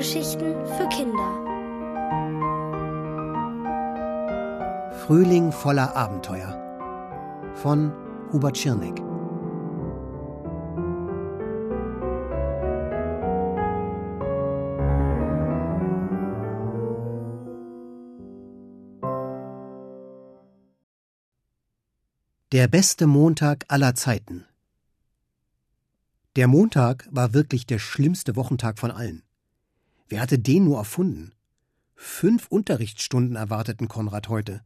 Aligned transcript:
Hörgeschichten 0.00 0.54
für 0.64 0.88
Kinder. 0.88 1.30
Frühling 5.04 5.52
voller 5.52 5.94
Abenteuer 5.94 6.56
von 7.56 7.92
Hubert 8.32 8.56
Schirneck. 8.56 8.96
Der 22.52 22.68
beste 22.68 23.06
Montag 23.06 23.66
aller 23.68 23.94
Zeiten. 23.94 24.46
Der 26.36 26.48
Montag 26.48 27.06
war 27.10 27.34
wirklich 27.34 27.66
der 27.66 27.78
schlimmste 27.78 28.34
Wochentag 28.34 28.78
von 28.78 28.90
allen. 28.90 29.24
Wer 30.10 30.20
hatte 30.20 30.40
den 30.40 30.64
nur 30.64 30.78
erfunden? 30.78 31.32
Fünf 31.94 32.48
Unterrichtsstunden 32.48 33.36
erwarteten 33.36 33.86
Konrad 33.86 34.28
heute. 34.28 34.62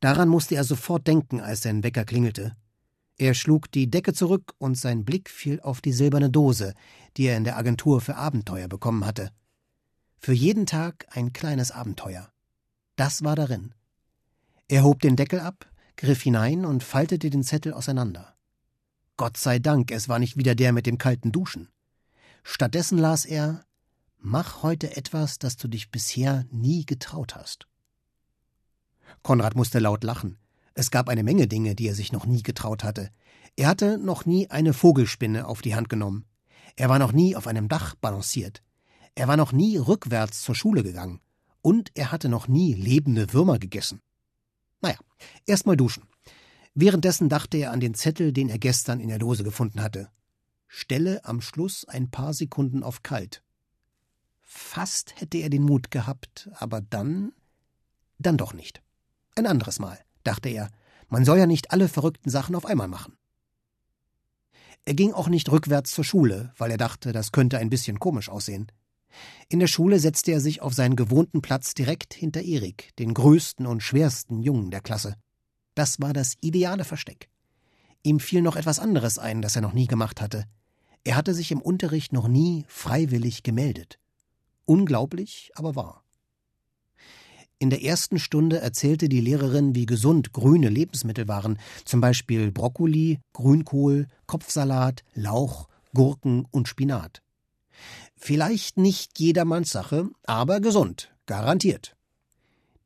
Daran 0.00 0.28
musste 0.28 0.56
er 0.56 0.64
sofort 0.64 1.06
denken, 1.06 1.40
als 1.40 1.62
sein 1.62 1.82
Wecker 1.82 2.04
klingelte. 2.04 2.54
Er 3.16 3.32
schlug 3.32 3.70
die 3.72 3.90
Decke 3.90 4.12
zurück 4.12 4.52
und 4.58 4.76
sein 4.76 5.06
Blick 5.06 5.30
fiel 5.30 5.60
auf 5.60 5.80
die 5.80 5.92
silberne 5.92 6.28
Dose, 6.28 6.74
die 7.16 7.24
er 7.24 7.36
in 7.38 7.44
der 7.44 7.56
Agentur 7.56 8.02
für 8.02 8.16
Abenteuer 8.16 8.68
bekommen 8.68 9.06
hatte. 9.06 9.30
Für 10.18 10.34
jeden 10.34 10.66
Tag 10.66 11.06
ein 11.10 11.32
kleines 11.32 11.70
Abenteuer. 11.70 12.30
Das 12.96 13.24
war 13.24 13.36
darin. 13.36 13.74
Er 14.68 14.84
hob 14.84 15.00
den 15.00 15.16
Deckel 15.16 15.40
ab, 15.40 15.70
griff 15.96 16.22
hinein 16.22 16.66
und 16.66 16.82
faltete 16.82 17.30
den 17.30 17.42
Zettel 17.42 17.72
auseinander. 17.72 18.34
Gott 19.16 19.38
sei 19.38 19.58
Dank, 19.58 19.90
es 19.92 20.08
war 20.08 20.18
nicht 20.18 20.36
wieder 20.36 20.54
der 20.54 20.72
mit 20.72 20.84
dem 20.84 20.98
kalten 20.98 21.32
Duschen. 21.32 21.68
Stattdessen 22.42 22.98
las 22.98 23.24
er 23.24 23.64
Mach 24.24 24.62
heute 24.62 24.96
etwas, 24.96 25.40
das 25.40 25.56
du 25.56 25.66
dich 25.66 25.90
bisher 25.90 26.44
nie 26.52 26.86
getraut 26.86 27.34
hast. 27.34 27.66
Konrad 29.24 29.56
musste 29.56 29.80
laut 29.80 30.04
lachen. 30.04 30.38
Es 30.74 30.92
gab 30.92 31.08
eine 31.08 31.24
Menge 31.24 31.48
Dinge, 31.48 31.74
die 31.74 31.88
er 31.88 31.96
sich 31.96 32.12
noch 32.12 32.24
nie 32.24 32.44
getraut 32.44 32.84
hatte. 32.84 33.10
Er 33.56 33.66
hatte 33.66 33.98
noch 33.98 34.24
nie 34.24 34.48
eine 34.48 34.74
Vogelspinne 34.74 35.44
auf 35.48 35.60
die 35.60 35.74
Hand 35.74 35.88
genommen. 35.88 36.24
Er 36.76 36.88
war 36.88 37.00
noch 37.00 37.10
nie 37.10 37.34
auf 37.34 37.48
einem 37.48 37.68
Dach 37.68 37.96
balanciert. 37.96 38.62
Er 39.16 39.26
war 39.26 39.36
noch 39.36 39.50
nie 39.50 39.76
rückwärts 39.76 40.42
zur 40.42 40.54
Schule 40.54 40.84
gegangen. 40.84 41.20
Und 41.60 41.90
er 41.94 42.12
hatte 42.12 42.28
noch 42.28 42.46
nie 42.46 42.74
lebende 42.74 43.32
Würmer 43.32 43.58
gegessen. 43.58 44.00
Naja, 44.80 44.98
erst 45.46 45.66
mal 45.66 45.76
duschen. 45.76 46.04
Währenddessen 46.74 47.28
dachte 47.28 47.56
er 47.56 47.72
an 47.72 47.80
den 47.80 47.94
Zettel, 47.94 48.32
den 48.32 48.48
er 48.48 48.60
gestern 48.60 49.00
in 49.00 49.08
der 49.08 49.18
Dose 49.18 49.42
gefunden 49.42 49.82
hatte. 49.82 50.10
Stelle 50.68 51.24
am 51.24 51.40
Schluss 51.40 51.84
ein 51.88 52.12
paar 52.12 52.34
Sekunden 52.34 52.84
auf 52.84 53.02
kalt. 53.02 53.42
Fast 54.54 55.18
hätte 55.18 55.38
er 55.38 55.48
den 55.48 55.62
Mut 55.62 55.90
gehabt, 55.90 56.50
aber 56.52 56.82
dann. 56.82 57.32
dann 58.18 58.36
doch 58.36 58.52
nicht. 58.52 58.82
Ein 59.34 59.46
anderes 59.46 59.78
Mal, 59.78 59.98
dachte 60.24 60.50
er. 60.50 60.68
Man 61.08 61.24
soll 61.24 61.38
ja 61.38 61.46
nicht 61.46 61.70
alle 61.70 61.88
verrückten 61.88 62.28
Sachen 62.28 62.54
auf 62.54 62.66
einmal 62.66 62.86
machen. 62.86 63.16
Er 64.84 64.92
ging 64.92 65.14
auch 65.14 65.28
nicht 65.28 65.50
rückwärts 65.50 65.92
zur 65.92 66.04
Schule, 66.04 66.52
weil 66.58 66.70
er 66.70 66.76
dachte, 66.76 67.12
das 67.12 67.32
könnte 67.32 67.58
ein 67.58 67.70
bisschen 67.70 67.98
komisch 67.98 68.28
aussehen. 68.28 68.70
In 69.48 69.58
der 69.58 69.68
Schule 69.68 69.98
setzte 69.98 70.32
er 70.32 70.40
sich 70.40 70.60
auf 70.60 70.74
seinen 70.74 70.96
gewohnten 70.96 71.40
Platz 71.40 71.72
direkt 71.72 72.12
hinter 72.12 72.42
Erik, 72.42 72.94
den 72.98 73.14
größten 73.14 73.66
und 73.66 73.82
schwersten 73.82 74.42
Jungen 74.42 74.70
der 74.70 74.82
Klasse. 74.82 75.16
Das 75.74 75.98
war 76.00 76.12
das 76.12 76.34
ideale 76.42 76.84
Versteck. 76.84 77.30
Ihm 78.02 78.20
fiel 78.20 78.42
noch 78.42 78.56
etwas 78.56 78.78
anderes 78.78 79.18
ein, 79.18 79.40
das 79.40 79.56
er 79.56 79.62
noch 79.62 79.72
nie 79.72 79.86
gemacht 79.86 80.20
hatte. 80.20 80.44
Er 81.04 81.16
hatte 81.16 81.32
sich 81.32 81.50
im 81.52 81.62
Unterricht 81.62 82.12
noch 82.12 82.28
nie 82.28 82.66
freiwillig 82.68 83.42
gemeldet. 83.42 83.98
Unglaublich, 84.64 85.50
aber 85.54 85.76
wahr. 85.76 86.04
In 87.58 87.70
der 87.70 87.84
ersten 87.84 88.18
Stunde 88.18 88.58
erzählte 88.58 89.08
die 89.08 89.20
Lehrerin, 89.20 89.76
wie 89.76 89.86
gesund 89.86 90.32
grüne 90.32 90.68
Lebensmittel 90.68 91.28
waren, 91.28 91.60
zum 91.84 92.00
Beispiel 92.00 92.50
Brokkoli, 92.50 93.20
Grünkohl, 93.32 94.08
Kopfsalat, 94.26 95.04
Lauch, 95.14 95.68
Gurken 95.94 96.44
und 96.50 96.66
Spinat. 96.66 97.22
Vielleicht 98.16 98.78
nicht 98.78 99.20
jedermanns 99.20 99.70
Sache, 99.70 100.08
aber 100.24 100.60
gesund, 100.60 101.14
garantiert. 101.26 101.94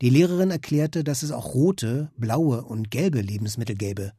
Die 0.01 0.11
Lehrerin 0.11 0.51
erklärte, 0.51 1.03
dass 1.03 1.23
es 1.23 1.31
auch 1.31 1.55
rote, 1.55 2.11
blaue 2.17 2.63
und 2.63 2.91
gelbe 2.91 3.21
Lebensmittel 3.21 3.75
gäbe. 3.75 4.13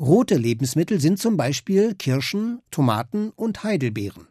Rote 0.00 0.36
Lebensmittel 0.36 1.00
sind 1.00 1.20
zum 1.20 1.36
Beispiel 1.36 1.94
Kirschen, 1.94 2.60
Tomaten 2.72 3.30
und 3.30 3.62
Heidelbeeren. 3.62 4.26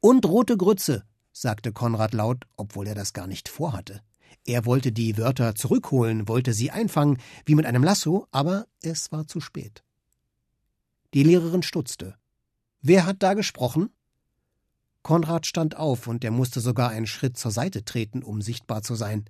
Und 0.00 0.26
rote 0.26 0.58
Grütze, 0.58 1.04
sagte 1.34 1.72
Konrad 1.72 2.14
laut, 2.14 2.46
obwohl 2.56 2.86
er 2.86 2.94
das 2.94 3.12
gar 3.12 3.26
nicht 3.26 3.48
vorhatte. 3.48 4.00
Er 4.46 4.64
wollte 4.64 4.92
die 4.92 5.18
Wörter 5.18 5.54
zurückholen, 5.54 6.28
wollte 6.28 6.52
sie 6.52 6.70
einfangen, 6.70 7.18
wie 7.44 7.54
mit 7.54 7.66
einem 7.66 7.82
Lasso, 7.82 8.28
aber 8.30 8.66
es 8.82 9.10
war 9.10 9.26
zu 9.26 9.40
spät. 9.40 9.82
Die 11.12 11.24
Lehrerin 11.24 11.62
stutzte. 11.62 12.14
Wer 12.80 13.04
hat 13.04 13.22
da 13.22 13.34
gesprochen? 13.34 13.90
Konrad 15.02 15.46
stand 15.46 15.76
auf 15.76 16.06
und 16.06 16.24
er 16.24 16.30
musste 16.30 16.60
sogar 16.60 16.90
einen 16.90 17.06
Schritt 17.06 17.36
zur 17.36 17.50
Seite 17.50 17.84
treten, 17.84 18.22
um 18.22 18.40
sichtbar 18.40 18.82
zu 18.82 18.94
sein. 18.94 19.24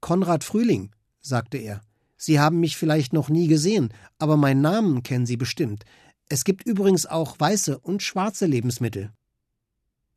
Konrad 0.00 0.44
Frühling, 0.44 0.92
sagte 1.20 1.58
er. 1.58 1.80
Sie 2.16 2.38
haben 2.38 2.60
mich 2.60 2.76
vielleicht 2.76 3.12
noch 3.12 3.28
nie 3.28 3.48
gesehen, 3.48 3.92
aber 4.18 4.36
meinen 4.36 4.60
Namen 4.60 5.02
kennen 5.02 5.26
Sie 5.26 5.36
bestimmt. 5.36 5.84
Es 6.28 6.44
gibt 6.44 6.66
übrigens 6.66 7.06
auch 7.06 7.38
weiße 7.38 7.78
und 7.78 8.02
schwarze 8.02 8.46
Lebensmittel. 8.46 9.12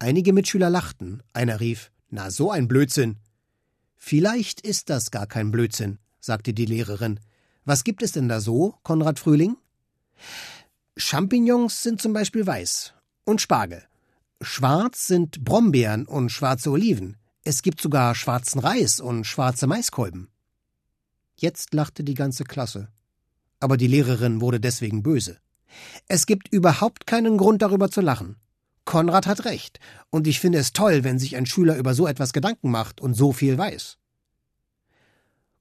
Einige 0.04 0.34
Mitschüler 0.34 0.70
lachten. 0.70 1.24
Einer 1.32 1.62
rief: 1.62 1.90
Na, 2.10 2.30
so 2.30 2.52
ein 2.52 2.68
Blödsinn. 2.68 3.20
Vielleicht 3.96 4.60
ist 4.60 4.90
das 4.90 5.12
gar 5.12 5.28
kein 5.28 5.50
Blödsinn, 5.50 5.98
sagte 6.20 6.54
die 6.54 6.66
Lehrerin. 6.66 7.22
Was 7.64 7.86
gibt 7.86 8.04
es 8.04 8.12
denn 8.12 8.28
da 8.28 8.42
so, 8.42 8.76
Konrad 8.84 9.18
Frühling? 9.18 9.56
Champignons 10.98 11.84
sind 11.84 12.02
zum 12.02 12.12
Beispiel 12.12 12.46
weiß 12.46 12.94
und 13.24 13.40
Spargel. 13.40 13.82
Schwarz 14.42 15.08
sind 15.08 15.46
Brombeeren 15.46 16.06
und 16.06 16.34
schwarze 16.34 16.72
Oliven. 16.72 17.16
Es 17.46 17.62
gibt 17.62 17.80
sogar 17.80 18.14
schwarzen 18.14 18.60
Reis 18.60 19.00
und 19.00 19.24
schwarze 19.24 19.68
Maiskolben. 19.68 20.28
Jetzt 21.38 21.74
lachte 21.74 22.04
die 22.04 22.16
ganze 22.16 22.44
Klasse. 22.44 22.90
Aber 23.62 23.78
die 23.78 23.88
Lehrerin 23.88 24.42
wurde 24.42 24.60
deswegen 24.60 25.02
böse. 25.02 25.38
Es 26.10 26.26
gibt 26.26 26.50
überhaupt 26.52 27.08
keinen 27.08 27.38
Grund 27.38 27.62
darüber 27.62 27.90
zu 27.90 28.02
lachen. 28.02 28.36
Konrad 28.86 29.28
hat 29.28 29.46
recht, 29.46 29.80
und 30.10 30.28
ich 30.28 30.40
finde 30.40 30.60
es 30.60 30.74
toll, 30.74 31.04
wenn 31.04 31.20
sich 31.20 31.36
ein 31.36 31.46
Schüler 31.46 31.78
über 31.78 31.94
so 31.94 32.06
etwas 32.08 32.34
Gedanken 32.34 32.70
macht 32.70 33.00
und 33.00 33.14
so 33.14 33.32
viel 33.32 33.58
weiß. 33.58 33.98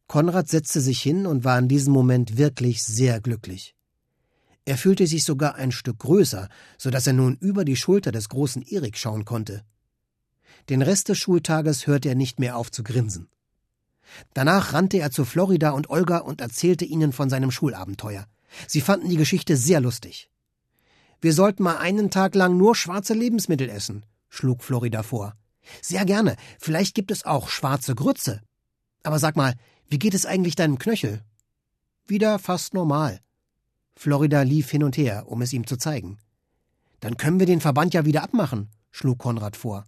Konrad 0.09 0.49
setzte 0.49 0.81
sich 0.81 1.00
hin 1.00 1.27
und 1.27 1.44
war 1.44 1.59
in 1.59 1.69
diesem 1.69 1.93
Moment 1.93 2.37
wirklich 2.37 2.82
sehr 2.82 3.21
glücklich. 3.21 3.75
Er 4.65 4.77
fühlte 4.77 5.06
sich 5.06 5.25
sogar 5.25 5.55
ein 5.55 5.72
Stück 5.72 5.99
größer, 6.00 6.49
so 6.78 6.91
dass 6.91 7.06
er 7.06 7.15
nun 7.15 7.37
über 7.41 7.65
die 7.65 7.77
Schulter 7.77 8.12
des 8.12 8.28
großen 8.28 8.62
Erik 8.62 8.97
schauen 8.97 9.25
konnte. 9.25 9.65
Den 10.69 10.82
Rest 10.82 11.09
des 11.09 11.19
Schultages 11.19 11.87
hörte 11.87 12.09
er 12.09 12.15
nicht 12.15 12.38
mehr 12.38 12.56
auf 12.56 12.71
zu 12.71 12.82
grinsen. 12.82 13.28
Danach 14.34 14.72
rannte 14.72 14.99
er 14.99 15.11
zu 15.11 15.25
Florida 15.25 15.71
und 15.71 15.91
Olga 15.91 16.19
und 16.19 16.41
erzählte 16.41 16.84
ihnen 16.84 17.12
von 17.12 17.31
seinem 17.31 17.50
Schulabenteuer. 17.50 18.27
Sie 18.69 18.81
fanden 18.81 19.09
die 19.09 19.16
Geschichte 19.16 19.56
sehr 19.56 19.81
lustig. 19.81 20.28
Wir 21.22 21.33
sollten 21.33 21.62
mal 21.62 21.77
einen 21.77 22.10
Tag 22.10 22.34
lang 22.34 22.56
nur 22.56 22.75
schwarze 22.75 23.15
Lebensmittel 23.15 23.69
essen, 23.69 24.05
schlug 24.28 24.65
Florida 24.65 25.05
vor. 25.05 25.37
Sehr 25.81 26.05
gerne. 26.05 26.34
Vielleicht 26.59 26.97
gibt 26.97 27.12
es 27.12 27.25
auch 27.25 27.49
schwarze 27.49 27.94
Grütze. 27.94 28.41
Aber 29.05 29.21
sag 29.21 29.37
mal, 29.37 29.55
wie 29.88 30.00
geht 30.00 30.15
es 30.15 30.27
eigentlich 30.27 30.56
deinem 30.56 30.81
Knöchel? 30.81 31.23
Wieder 32.08 32.41
fast 32.41 32.75
normal. 32.75 33.20
Florida 33.94 34.43
lief 34.43 34.69
hin 34.69 34.82
und 34.82 34.96
her, 34.96 35.29
um 35.29 35.43
es 35.43 35.52
ihm 35.52 35.64
zu 35.64 35.76
zeigen. 35.76 36.19
Dann 36.99 37.17
können 37.17 37.38
wir 37.38 37.46
den 37.46 37.61
Verband 37.61 37.94
ja 37.94 38.05
wieder 38.05 38.25
abmachen, 38.25 38.69
schlug 38.91 39.19
Konrad 39.19 39.56
vor. 39.56 39.85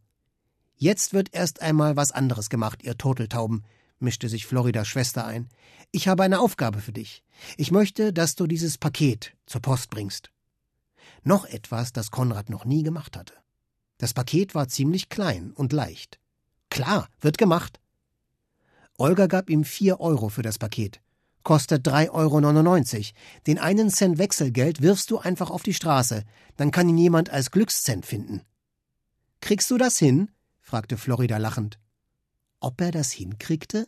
Jetzt 0.77 1.15
wird 1.15 1.35
erst 1.35 1.63
einmal 1.63 1.97
was 1.97 2.13
anderes 2.13 2.49
gemacht, 2.49 2.85
ihr 2.85 2.97
Turteltauben, 2.97 3.65
mischte 3.99 4.29
sich 4.29 4.47
Floridas 4.47 4.87
Schwester 4.87 5.27
ein. 5.27 5.49
Ich 5.91 6.07
habe 6.07 6.23
eine 6.23 6.39
Aufgabe 6.39 6.81
für 6.81 6.93
dich. 6.93 7.25
Ich 7.57 7.73
möchte, 7.73 8.13
dass 8.13 8.37
du 8.37 8.47
dieses 8.47 8.79
Paket 8.79 9.33
zur 9.47 9.63
Post 9.63 9.91
bringst. 9.91 10.31
Noch 11.23 11.45
etwas, 11.47 11.93
das 11.93 12.11
Konrad 12.11 12.51
noch 12.51 12.65
nie 12.65 12.83
gemacht 12.83 13.17
hatte. 13.17 13.35
Das 13.99 14.15
Paket 14.15 14.55
war 14.55 14.69
ziemlich 14.69 15.09
klein 15.09 15.53
und 15.53 15.73
leicht. 15.73 16.19
Klar, 16.71 17.09
wird 17.21 17.39
gemacht. 17.39 17.81
Olga 18.99 19.27
gab 19.27 19.51
ihm 19.51 19.65
vier 19.65 20.01
Euro 20.01 20.29
für 20.29 20.43
das 20.43 20.59
Paket. 20.59 21.01
Kostet 21.43 21.87
drei 21.87 22.11
Euro. 22.11 22.41
neunundneunzig. 22.41 23.15
Den 23.47 23.59
einen 23.59 23.91
Cent 23.91 24.19
Wechselgeld 24.19 24.81
wirfst 24.83 25.11
du 25.11 25.19
einfach 25.19 25.51
auf 25.51 25.63
die 25.63 25.75
Straße. 25.75 26.25
Dann 26.57 26.71
kann 26.71 26.89
ihn 26.89 26.99
jemand 26.99 27.31
als 27.31 27.51
Glückscent 27.51 28.07
finden. 28.07 28.43
Kriegst 29.41 29.71
du 29.71 29.77
das 29.77 29.99
hin? 29.99 30.31
fragte 30.61 30.97
Florida 30.97 31.37
lachend. 31.37 31.79
Ob 32.61 32.81
er 32.81 32.93
das 32.93 33.13
hinkriegte? 33.13 33.87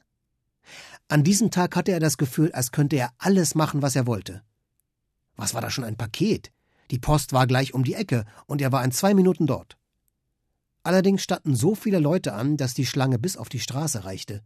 An 1.09 1.25
diesem 1.25 1.51
Tag 1.51 1.77
hatte 1.77 1.93
er 1.93 2.01
das 2.01 2.19
Gefühl, 2.19 2.53
als 2.53 2.73
könnte 2.73 2.97
er 2.97 3.13
alles 3.17 3.55
machen, 3.55 3.81
was 3.81 3.97
er 3.97 4.07
wollte. 4.07 4.43
Was 5.37 5.55
war 5.55 5.61
da 5.61 5.71
schon 5.71 5.85
ein 5.85 5.97
Paket? 5.97 6.53
Die 6.91 6.99
Post 6.99 7.33
war 7.33 7.47
gleich 7.47 7.75
um 7.75 7.85
die 7.85 7.95
Ecke, 7.95 8.25
und 8.47 8.61
er 8.61 8.73
war 8.73 8.85
in 8.85 8.93
zwei 8.93 9.15
Minuten 9.15 9.47
dort. 9.47 9.77
Allerdings 10.83 11.23
standen 11.23 11.57
so 11.57 11.75
viele 11.75 11.99
Leute 11.99 12.33
an, 12.33 12.57
dass 12.57 12.75
die 12.75 12.87
Schlange 12.87 13.19
bis 13.19 13.37
auf 13.37 13.49
die 13.49 13.61
Straße 13.61 14.05
reichte. 14.05 14.43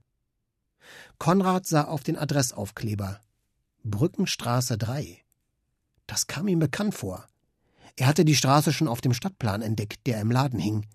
Konrad 1.18 1.66
sah 1.66 1.84
auf 1.84 2.02
den 2.02 2.16
Adressaufkleber 2.16 3.20
Brückenstraße 3.84 4.76
3. 4.76 5.18
Das 6.06 6.26
kam 6.26 6.48
ihm 6.48 6.58
bekannt 6.58 6.94
vor. 6.94 7.26
Er 7.96 8.06
hatte 8.06 8.24
die 8.24 8.34
Straße 8.34 8.72
schon 8.72 8.88
auf 8.88 9.00
dem 9.00 9.14
Stadtplan 9.14 9.62
entdeckt, 9.62 10.06
der 10.06 10.20
im 10.20 10.30
Laden 10.30 10.58
hing. 10.58 10.86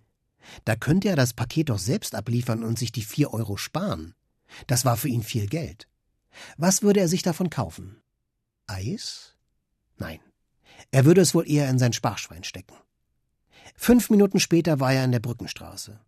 Da 0.65 0.75
könnte 0.75 1.09
er 1.09 1.15
das 1.15 1.33
Paket 1.33 1.69
doch 1.69 1.79
selbst 1.79 2.15
abliefern 2.15 2.63
und 2.63 2.77
sich 2.77 2.91
die 2.91 3.01
vier 3.01 3.33
Euro 3.33 3.57
sparen. 3.57 4.13
Das 4.67 4.85
war 4.85 4.97
für 4.97 5.09
ihn 5.09 5.23
viel 5.23 5.47
Geld. 5.47 5.87
Was 6.57 6.81
würde 6.81 6.99
er 6.99 7.07
sich 7.07 7.23
davon 7.23 7.49
kaufen? 7.49 8.01
Eis? 8.67 9.35
Nein. 9.97 10.19
Er 10.91 11.05
würde 11.05 11.21
es 11.21 11.33
wohl 11.35 11.49
eher 11.49 11.69
in 11.69 11.79
sein 11.79 11.93
Sparschwein 11.93 12.43
stecken. 12.43 12.75
Fünf 13.75 14.09
Minuten 14.09 14.39
später 14.39 14.79
war 14.79 14.93
er 14.93 15.03
in 15.03 15.11
der 15.11 15.19
Brückenstraße. 15.19 15.99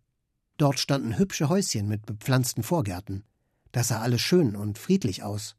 Dort 0.56 0.78
standen 0.78 1.18
hübsche 1.18 1.48
Häuschen 1.48 1.88
mit 1.88 2.06
bepflanzten 2.06 2.62
Vorgärten. 2.62 3.24
Das 3.72 3.88
sah 3.88 4.00
alles 4.00 4.20
schön 4.20 4.56
und 4.56 4.78
friedlich 4.78 5.22
aus. 5.22 5.56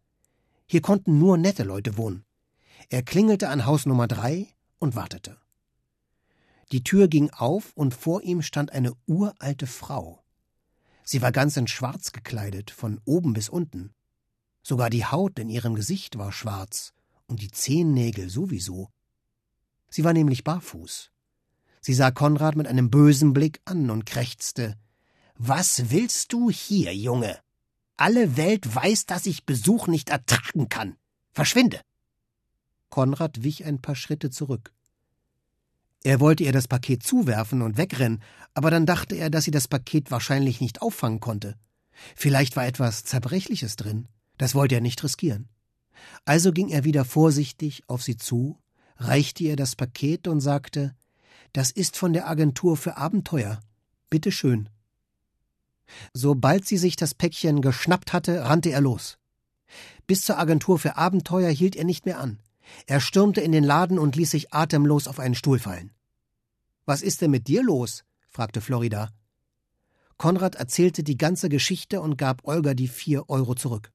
Hier 0.65 0.81
konnten 0.81 1.19
nur 1.19 1.37
nette 1.37 1.63
Leute 1.63 1.97
wohnen. 1.97 2.25
Er 2.89 3.03
klingelte 3.03 3.49
an 3.49 3.65
Haus 3.65 3.85
Nummer 3.85 4.07
drei 4.07 4.47
und 4.79 4.95
wartete. 4.95 5.37
Die 6.71 6.83
Tür 6.83 7.07
ging 7.07 7.29
auf 7.31 7.71
und 7.75 7.93
vor 7.93 8.21
ihm 8.21 8.41
stand 8.41 8.71
eine 8.71 8.93
uralte 9.07 9.67
Frau. 9.67 10.23
Sie 11.03 11.21
war 11.21 11.31
ganz 11.31 11.57
in 11.57 11.67
Schwarz 11.67 12.11
gekleidet, 12.11 12.69
von 12.69 13.01
oben 13.05 13.33
bis 13.33 13.49
unten. 13.49 13.93
Sogar 14.61 14.89
die 14.91 15.05
Haut 15.05 15.39
in 15.39 15.49
ihrem 15.49 15.73
Gesicht 15.73 16.17
war 16.17 16.31
schwarz 16.31 16.93
und 17.25 17.41
die 17.41 17.49
Zehennägel 17.49 18.29
sowieso. 18.29 18.89
Sie 19.89 20.03
war 20.03 20.13
nämlich 20.13 20.43
barfuß. 20.43 21.11
Sie 21.81 21.93
sah 21.93 22.11
Konrad 22.11 22.55
mit 22.55 22.67
einem 22.67 22.89
bösen 22.89 23.33
Blick 23.33 23.61
an 23.65 23.89
und 23.89 24.05
krächzte 24.05 24.77
Was 25.35 25.89
willst 25.89 26.33
du 26.33 26.49
hier, 26.49 26.95
Junge? 26.95 27.39
Alle 27.97 28.37
Welt 28.37 28.73
weiß, 28.73 29.05
dass 29.05 29.25
ich 29.25 29.45
Besuch 29.45 29.87
nicht 29.87 30.09
ertragen 30.09 30.69
kann. 30.69 30.95
Verschwinde. 31.31 31.81
Konrad 32.89 33.43
wich 33.43 33.65
ein 33.65 33.81
paar 33.81 33.95
Schritte 33.95 34.29
zurück. 34.29 34.73
Er 36.03 36.19
wollte 36.19 36.43
ihr 36.43 36.53
das 36.53 36.67
Paket 36.67 37.03
zuwerfen 37.03 37.61
und 37.61 37.77
wegrennen, 37.77 38.21
aber 38.53 38.71
dann 38.71 38.85
dachte 38.85 39.15
er, 39.15 39.29
dass 39.29 39.43
sie 39.43 39.51
das 39.51 39.67
Paket 39.67 40.11
wahrscheinlich 40.11 40.61
nicht 40.61 40.81
auffangen 40.81 41.19
konnte. 41.19 41.55
Vielleicht 42.15 42.55
war 42.55 42.65
etwas 42.65 43.03
Zerbrechliches 43.03 43.75
drin. 43.75 44.07
Das 44.37 44.55
wollte 44.55 44.75
er 44.75 44.81
nicht 44.81 45.03
riskieren. 45.03 45.49
Also 46.23 46.53
ging 46.53 46.69
er 46.69 46.85
wieder 46.85 47.03
vorsichtig 47.03 47.83
auf 47.87 48.01
sie 48.01 48.15
zu, 48.15 48.57
reichte 48.99 49.43
ihr 49.43 49.55
das 49.55 49.75
Paket 49.75 50.27
und 50.27 50.41
sagte 50.41 50.95
Das 51.53 51.71
ist 51.71 51.97
von 51.97 52.13
der 52.13 52.27
Agentur 52.27 52.77
für 52.77 52.97
Abenteuer. 52.97 53.59
Bitte 54.09 54.31
schön. 54.31 54.69
Sobald 56.13 56.67
sie 56.67 56.77
sich 56.77 56.95
das 56.95 57.15
Päckchen 57.15 57.61
geschnappt 57.61 58.13
hatte, 58.13 58.43
rannte 58.43 58.69
er 58.69 58.81
los. 58.81 59.17
Bis 60.05 60.23
zur 60.23 60.37
Agentur 60.37 60.79
für 60.79 60.97
Abenteuer 60.97 61.49
hielt 61.49 61.75
er 61.75 61.85
nicht 61.85 62.05
mehr 62.05 62.19
an. 62.19 62.39
Er 62.85 62.99
stürmte 62.99 63.41
in 63.41 63.51
den 63.51 63.63
Laden 63.63 63.97
und 63.97 64.15
ließ 64.15 64.31
sich 64.31 64.53
atemlos 64.53 65.07
auf 65.07 65.19
einen 65.19 65.35
Stuhl 65.35 65.59
fallen. 65.59 65.91
Was 66.85 67.01
ist 67.01 67.21
denn 67.21 67.31
mit 67.31 67.47
dir 67.47 67.63
los? 67.63 68.03
fragte 68.29 68.61
Florida. 68.61 69.09
Konrad 70.17 70.55
erzählte 70.55 71.03
die 71.03 71.17
ganze 71.17 71.49
Geschichte 71.49 72.01
und 72.01 72.17
gab 72.17 72.47
Olga 72.47 72.73
die 72.73 72.87
vier 72.87 73.29
Euro 73.29 73.55
zurück. 73.55 73.91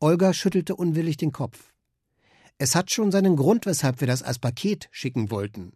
Olga 0.00 0.32
schüttelte 0.32 0.74
unwillig 0.76 1.16
den 1.16 1.32
Kopf. 1.32 1.72
Es 2.58 2.74
hat 2.74 2.90
schon 2.90 3.12
seinen 3.12 3.36
Grund, 3.36 3.66
weshalb 3.66 4.00
wir 4.00 4.08
das 4.08 4.22
als 4.22 4.38
Paket 4.38 4.88
schicken 4.90 5.30
wollten. 5.30 5.72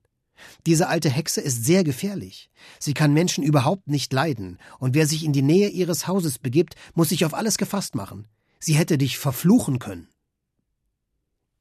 Diese 0.67 0.89
alte 0.89 1.09
Hexe 1.09 1.41
ist 1.41 1.65
sehr 1.65 1.85
gefährlich. 1.85 2.51
Sie 2.81 2.95
kann 2.95 3.13
Menschen 3.13 3.45
überhaupt 3.45 3.89
nicht 3.89 4.13
leiden, 4.13 4.59
und 4.81 4.95
wer 4.95 5.07
sich 5.07 5.25
in 5.25 5.33
die 5.33 5.43
Nähe 5.43 5.69
ihres 5.69 6.09
Hauses 6.09 6.39
begibt, 6.39 6.75
muss 6.95 7.11
sich 7.11 7.25
auf 7.25 7.35
alles 7.35 7.59
gefasst 7.59 7.95
machen. 7.95 8.27
Sie 8.59 8.75
hätte 8.75 8.99
dich 8.99 9.19
verfluchen 9.19 9.79
können. 9.79 10.09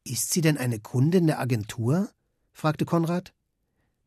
Ist 0.04 0.32
sie 0.32 0.42
denn 0.42 0.58
eine 0.58 0.80
Kundin 0.80 1.28
der 1.28 1.40
Agentur? 1.40 2.10
fragte 2.54 2.86
Konrad. 2.86 3.34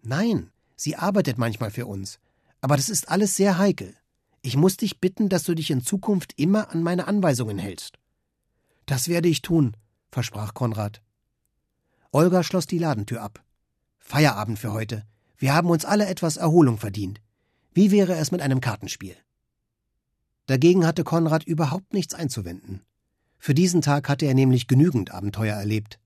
Nein, 0.02 0.50
sie 0.74 0.96
arbeitet 0.96 1.38
manchmal 1.38 1.70
für 1.70 1.86
uns. 1.86 2.18
Aber 2.60 2.76
das 2.76 2.88
ist 2.88 3.08
alles 3.08 3.36
sehr 3.36 3.58
heikel. 3.58 3.94
Ich 4.42 4.56
muss 4.56 4.76
dich 4.76 5.00
bitten, 5.00 5.28
dass 5.28 5.44
du 5.44 5.54
dich 5.54 5.70
in 5.70 5.82
Zukunft 5.82 6.34
immer 6.36 6.70
an 6.70 6.82
meine 6.82 7.06
Anweisungen 7.06 7.58
hältst. 7.58 7.98
Das 8.86 9.08
werde 9.08 9.28
ich 9.28 9.40
tun, 9.40 9.76
versprach 10.14 10.54
Konrad. 10.54 11.02
Olga 12.12 12.42
schloss 12.42 12.66
die 12.66 12.78
Ladentür 12.78 13.20
ab. 13.20 13.44
Feierabend 13.98 14.58
für 14.58 14.72
heute. 14.72 15.04
Wir 15.36 15.54
haben 15.54 15.68
uns 15.68 15.84
alle 15.84 16.06
etwas 16.06 16.36
Erholung 16.36 16.78
verdient. 16.78 17.20
Wie 17.72 17.90
wäre 17.90 18.14
es 18.14 18.30
mit 18.30 18.40
einem 18.40 18.60
Kartenspiel? 18.60 19.16
Dagegen 20.46 20.86
hatte 20.86 21.04
Konrad 21.04 21.44
überhaupt 21.44 21.92
nichts 21.92 22.14
einzuwenden. 22.14 22.82
Für 23.38 23.54
diesen 23.54 23.82
Tag 23.82 24.08
hatte 24.08 24.26
er 24.26 24.34
nämlich 24.34 24.68
genügend 24.68 25.10
Abenteuer 25.10 25.56
erlebt. 25.56 25.98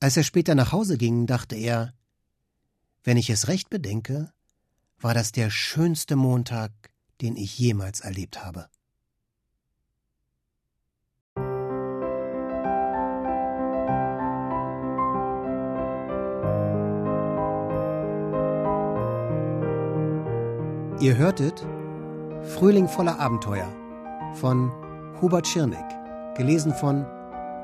Als 0.00 0.16
er 0.16 0.24
später 0.24 0.54
nach 0.54 0.72
Hause 0.72 0.96
ging, 0.96 1.26
dachte 1.26 1.54
er, 1.54 1.92
wenn 3.04 3.16
ich 3.16 3.30
es 3.30 3.48
recht 3.48 3.68
bedenke, 3.68 4.32
war 4.98 5.12
das 5.12 5.32
der 5.32 5.50
schönste 5.50 6.16
Montag, 6.16 6.72
den 7.20 7.36
ich 7.36 7.58
jemals 7.58 8.00
erlebt 8.00 8.42
habe. 8.44 8.68
Ihr 21.02 21.16
hörtet 21.16 21.66
Frühling 22.54 22.86
voller 22.86 23.18
Abenteuer 23.18 23.66
von 24.34 24.70
Hubert 25.20 25.48
Schirneck. 25.48 25.84
Gelesen 26.36 26.72
von 26.72 27.04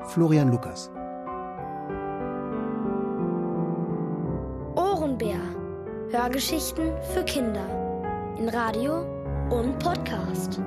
Florian 0.07 0.51
Lukas. 0.51 0.91
Ohrenbär. 4.75 5.39
Hörgeschichten 6.11 6.91
für 7.13 7.23
Kinder. 7.23 7.63
In 8.37 8.49
Radio 8.49 9.05
und 9.49 9.79
Podcast. 9.79 10.59